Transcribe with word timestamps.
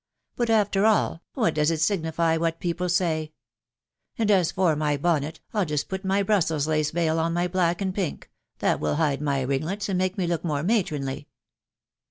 But, 0.35 0.49
after 0.49 0.87
all, 0.87 1.21
what 1.35 1.53
does 1.53 1.69
it 1.69 1.79
signify 1.79 2.35
what 2.35 2.59
people 2.59 2.89
say?.... 2.89 3.33
And 4.17 4.31
as 4.31 4.51
for 4.51 4.75
my 4.75 4.97
bonnet, 4.97 5.41
I'll 5.53 5.63
just 5.63 5.89
put 5.89 6.03
my 6.03 6.23
Brussels 6.23 6.65
lace 6.65 6.89
veil 6.89 7.19
on 7.19 7.33
my 7.33 7.47
black 7.47 7.81
and 7.81 7.93
pink; 7.93 8.27
that 8.57 8.79
will 8.79 8.95
hide 8.95 9.21
my 9.21 9.41
ringlets, 9.41 9.89
and 9.89 9.99
make 9.99 10.17
me 10.17 10.25
look 10.25 10.43
more 10.43 10.63
matronly." 10.63 11.27